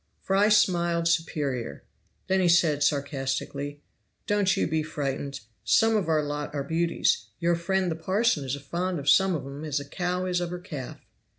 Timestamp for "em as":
9.45-9.79